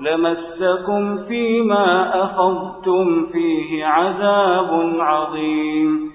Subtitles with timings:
[0.00, 6.10] لمسكم فيما أخذتم فيه عذاب عظيم.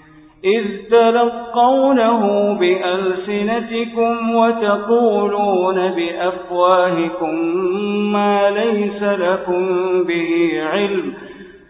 [0.45, 7.35] إذ تلقونه بألسنتكم وتقولون بأفواهكم
[8.13, 9.67] ما ليس لكم
[10.03, 11.13] به علم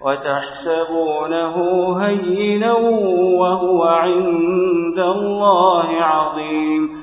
[0.05, 1.55] وتحسبونه
[2.01, 2.73] هينا
[3.39, 7.02] وهو عند الله عظيم.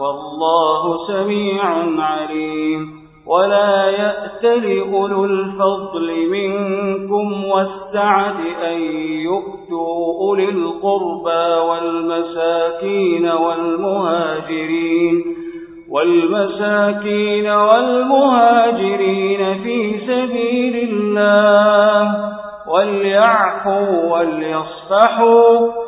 [0.00, 1.64] والله سميع
[1.98, 2.98] عليم.
[3.28, 8.36] ولا يأتل أولو الفضل منكم والسعة
[8.66, 15.24] أن يؤتوا أولي القربى والمساكين والمهاجرين
[15.90, 19.02] والمساكين والمهاجرين
[19.62, 22.14] في سبيل الله
[22.68, 25.87] وليعفوا وليصفحوا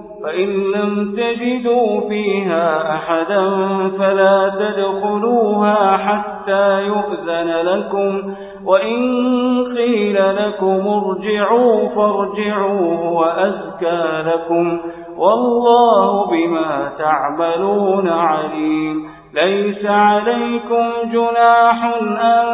[0.23, 3.49] فإن لم تجدوا فيها أحدا
[3.99, 8.33] فلا تدخلوها حتى يؤذن لكم
[8.65, 9.01] وإن
[9.77, 14.79] قيل لكم ارجعوا فارجعوا وأزكى لكم
[15.17, 21.83] والله بما تعملون عليم ليس عليكم جناح
[22.21, 22.45] أن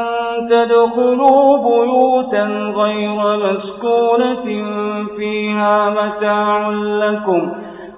[0.50, 2.44] تدخلوا بيوتا
[2.76, 4.66] غير مسكونة
[5.18, 7.52] فيها متاع لكم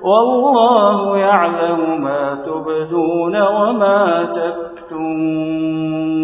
[0.04, 6.20] والله يعلم ما تبدون وما تكتمون.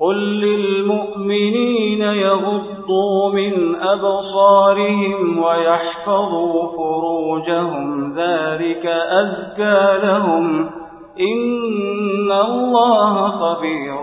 [0.00, 10.70] قل للمؤمنين يغضوا من أبصارهم ويحفظوا فروجهم ذلك أزكى لهم
[11.20, 13.96] إن الله خبير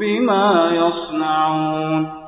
[0.00, 2.26] بما يصنعون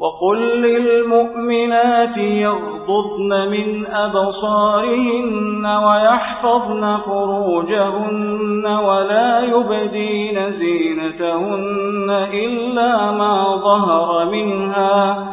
[0.00, 15.26] وقل للمؤمنات يغضضن من أبصارهن ويحفظن فروجهن ولا يبدين زينتهن إلا ما ظهر منها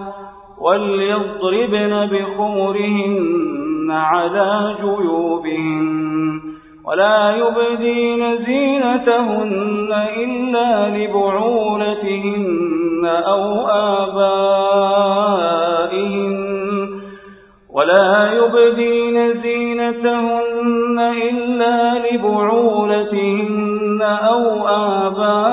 [0.61, 6.02] وليضربن بخمرهن على جيوبهن
[6.87, 12.43] ولا يبدين زينتهن إلا لبعولتهن
[13.05, 14.33] أو آبائهن.
[17.73, 21.77] ولا يبدين زينتهن إلا
[22.11, 25.52] لبعولتهن أو آبائهن.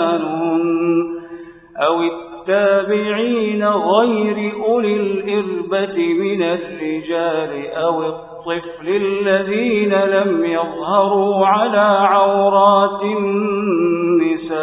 [6.61, 14.61] الرجال أو الطفل الذين لم يظهروا على عورات النساء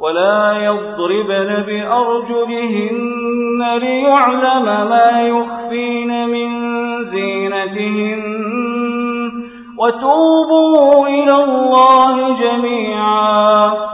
[0.00, 6.48] ولا يضربن بأرجلهن ليعلم ما يخفين من
[7.04, 8.22] زينتهن.
[9.78, 13.93] وتوبوا إلى الله جميعا.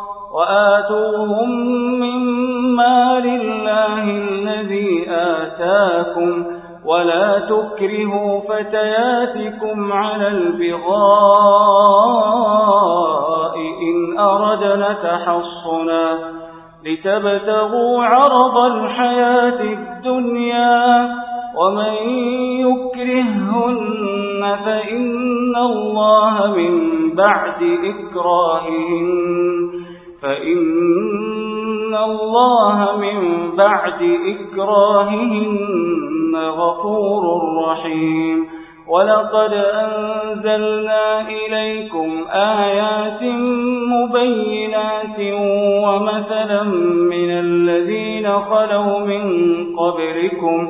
[0.33, 1.49] وآتوهم
[1.99, 6.45] مما لله الذي آتاكم
[6.85, 10.91] ولا تكرهوا فتياتكم على البغاء
[13.57, 16.19] إن أردنا تحصنا
[16.85, 21.09] لتبتغوا عرض الحياة الدنيا
[21.55, 21.93] ومن
[22.59, 29.80] يكرههن فإن الله من بعد إكراههن
[30.21, 37.23] فإن الله من بعد إكراههن غفور
[37.67, 38.47] رحيم.
[38.87, 43.23] ولقد أنزلنا إليكم آيات
[43.87, 45.19] مبينات
[45.83, 46.63] ومثلا
[47.13, 49.23] من الذين خلوا من
[49.75, 50.69] قبلكم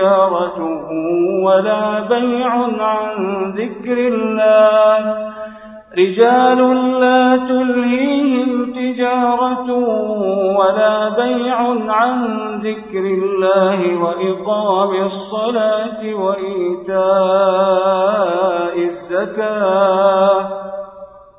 [0.00, 0.60] تجارة
[1.44, 3.06] ولا بيع عن
[3.56, 4.98] ذكر الله.
[5.98, 6.58] رجال
[7.00, 9.72] لا تلهيهم تجارة
[10.58, 11.56] ولا بيع
[11.88, 12.14] عن
[12.64, 16.96] ذكر الله وإقام الصلاة وإيتاء
[18.90, 20.40] الزكاة.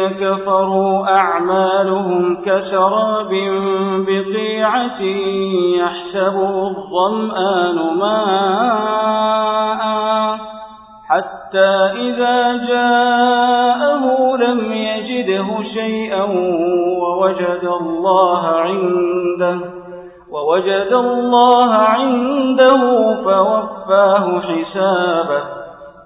[0.00, 3.30] والذين كفروا أعمالهم كسراب
[4.06, 5.02] بقيعة
[5.76, 9.30] يحسبه الظمآن ماءً
[11.08, 16.24] حتى إذا جاءه لم يجده شيئا
[17.02, 19.58] ووجد الله عنده
[20.32, 25.59] ووجد الله عنده فوفاه حسابه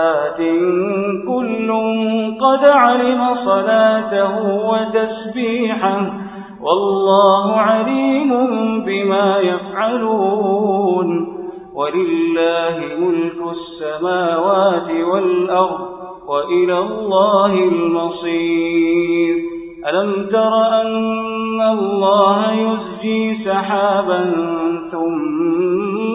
[0.00, 0.36] صافات
[1.28, 1.70] كل
[2.40, 4.32] قد علم صلاته
[4.70, 6.12] وتسبيحه
[6.62, 8.30] والله عليم
[8.84, 11.08] بما يفعلون
[11.74, 15.80] ولله ملك السماوات والأرض
[16.28, 19.36] وإلى الله المصير.
[19.88, 24.32] ألم تر أن الله يزجي سحابا
[24.92, 25.59] ثم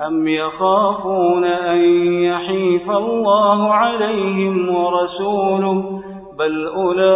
[0.00, 1.78] أم يخافون أن
[2.22, 6.00] يحيف الله عليهم ورسوله
[6.38, 7.06] بل أولئك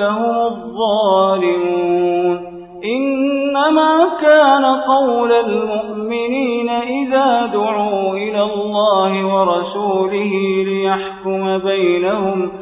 [0.00, 2.12] هم الظالمون
[2.84, 10.32] إنما كان قول المؤمنين إذا دعوا إلى الله ورسوله
[10.66, 12.61] ليحكم بينهم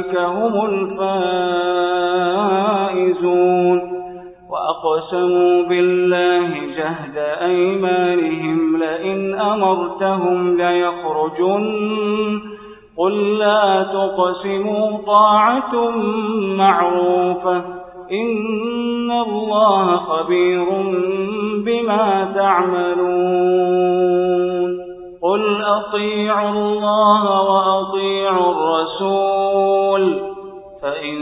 [0.00, 0.54] هم
[2.94, 3.80] الفائزون
[4.50, 12.40] وأقسموا بالله جهد أيمانهم لئن أمرتهم ليخرجن.
[12.98, 15.90] قل لا تقسموا طاعة
[16.56, 17.62] معروفة.
[18.12, 20.66] إن الله خبير
[21.64, 24.63] بما تعملون.
[25.24, 30.20] قل أطيعوا الله وأطيعوا الرسول
[30.82, 31.16] فإن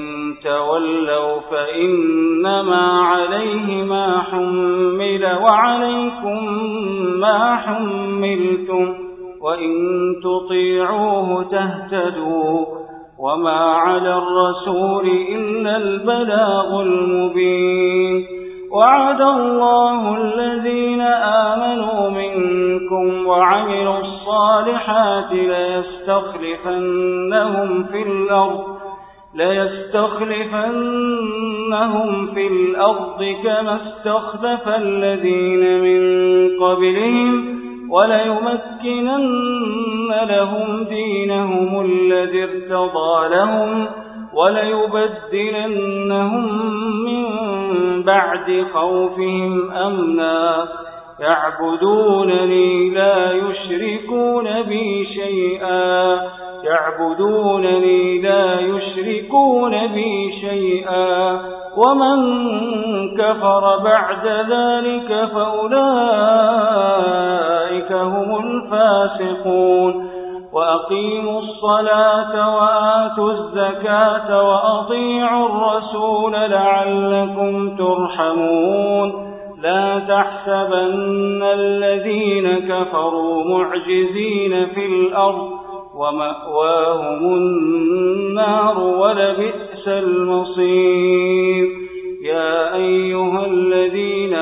[0.44, 6.54] تولوا فإنما عليه ما حمل وعليكم
[7.20, 8.94] ما حملتم
[9.42, 9.72] وإن
[10.22, 12.66] تطيعوه تهتدوا
[13.18, 18.26] وما على الرسول إلا البلاغ المبين
[18.72, 20.62] وعد الله الذين
[23.62, 25.85] وعملوا الصالحات ليستخلفنهم
[27.85, 28.64] في الأرض
[29.35, 29.87] ليستخلفنهم
[32.35, 36.03] في الأرض كما استخلف الذين من
[36.61, 39.33] قبلهم وليمكنن
[40.29, 43.87] لهم دينهم الذي ارتضى لهم
[44.35, 45.64] وليبدلنهم
[47.05, 47.25] من
[48.03, 50.68] بعد خوفهم أمنا.
[51.22, 56.20] يعبدونني لا يشركون بي شيئا.
[56.64, 61.40] يعبدونني لا يشركون بي شيئا.
[61.76, 62.18] ومن
[63.16, 65.82] كفر بعد ذلك فأولئك
[67.92, 70.08] هم الفاسقون.
[70.52, 79.32] وأقيموا الصلاة وآتوا الزكاة وأطيعوا الرسول لعلكم ترحمون.
[79.62, 85.51] لا تحسبن الذين كفروا معجزين في الأرض
[85.96, 91.68] ومأواهم النار ولبئس المصير.
[92.22, 94.35] يا أيها الذين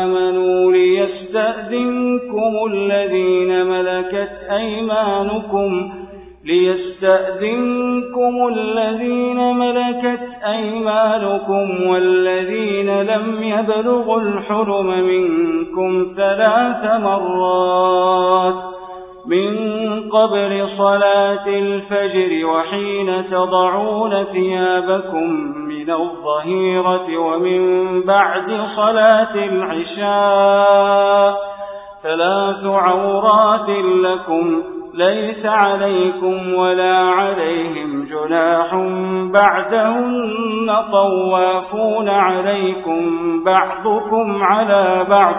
[0.00, 5.97] آمنوا ليستأذنكم الذين ملكت أيمانكم
[6.44, 18.54] ليستأذنكم الذين ملكت أيمانكم والذين لم يبلغوا الحرم منكم ثلاث مرات
[19.26, 19.56] من
[20.10, 25.30] قبل صلاة الفجر وحين تضعون ثيابكم
[25.68, 27.62] من الظهيرة ومن
[28.02, 31.34] بعد صلاة العشاء
[32.02, 33.68] ثلاث عورات
[34.02, 34.62] لكم
[34.98, 38.74] ليس عليكم ولا عليهم جناح
[39.32, 43.00] بعدهن طوافون عليكم
[43.44, 45.34] بعضكم على بعض.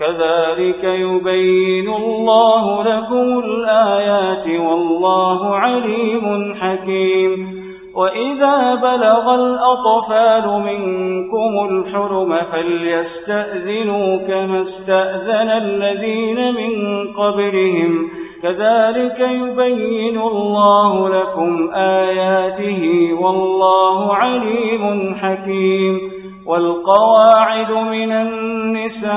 [0.00, 7.62] كذلك يبين الله لكم الآيات والله عليم حكيم.
[7.96, 18.21] وإذا بلغ الأطفال منكم الحرم فليستأذنوا كما استأذن الذين من قبلهم.
[18.42, 26.00] كذلك يبين الله لكم آياته والله عليم حكيم.
[26.46, 29.12] والقواعد من النساء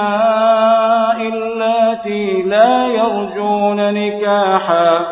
[1.33, 5.05] اللاتي لا يرجون نكاحا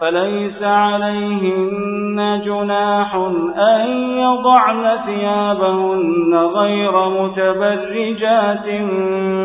[0.00, 3.14] فليس عليهن جناح
[3.56, 3.86] أن
[4.18, 8.66] يضعن ثيابهن غير متبرجات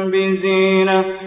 [0.06, 1.27] بزينة.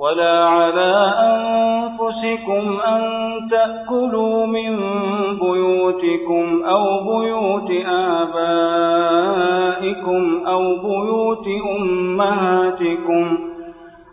[0.00, 3.02] ولا على أنفسكم أن
[3.50, 4.76] تأكلوا من
[5.38, 6.84] بيوتكم أو
[7.18, 7.70] بيوت
[9.06, 9.26] آبائكم
[10.46, 11.46] أو بيوت
[11.78, 13.38] أمهاتكم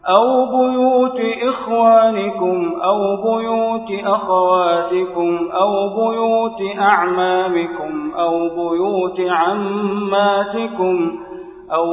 [0.10, 11.33] أو بيوت إخوانكم أو بيوت أخواتكم أو بيوت أعمامكم أو بيوت عماتكم أو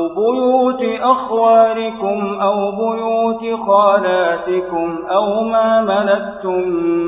[0.08, 6.62] بيوت أخواركم أو بيوت خالاتكم أو ما ملكتم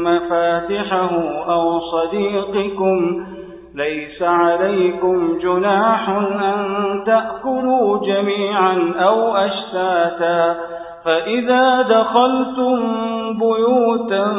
[0.05, 1.11] مفاتحه
[1.49, 3.25] أو صديقكم
[3.75, 10.57] ليس عليكم جناح أن تأكلوا جميعا أو أشتاتا
[11.05, 12.79] فإذا دخلتم
[13.39, 14.35] بيوتا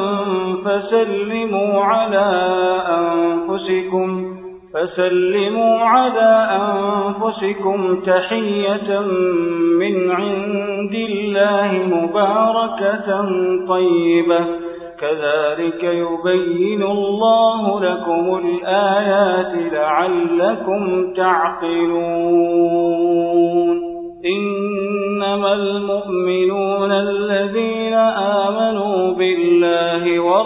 [0.66, 2.26] فسلموا على
[2.90, 4.23] أنفسكم
[4.74, 6.32] فسلموا على
[6.62, 9.00] أنفسكم تحية
[9.80, 13.08] من عند الله مباركة
[13.68, 14.40] طيبة.
[15.00, 22.84] كذلك يبين الله لكم الآيات لعلكم تعقلون.
[24.26, 28.93] إنما المؤمنون الذين آمنوا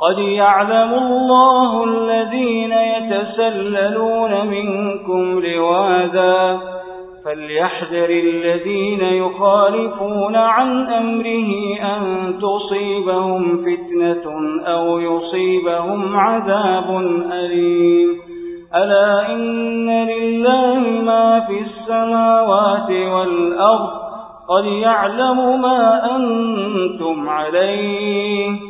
[0.00, 6.60] قد يعلم الله الذين يتسللون منكم لواذا
[7.24, 11.50] فليحذر الذين يخالفون عن أمره
[11.82, 14.32] أن تصيبهم فتنة
[14.66, 17.00] أو يصيبهم عذاب
[17.32, 18.08] أليم.
[18.74, 23.90] ألا إن لله ما في السماوات والأرض
[24.48, 28.69] قد يعلم ما أنتم عليه.